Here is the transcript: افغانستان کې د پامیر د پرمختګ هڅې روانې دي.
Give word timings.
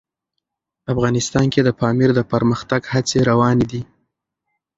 افغانستان 0.93 1.45
کې 1.53 1.61
د 1.63 1.69
پامیر 1.79 2.09
د 2.15 2.19
پرمختګ 2.31 2.81
هڅې 2.93 3.19
روانې 3.29 3.65
دي. 3.71 3.81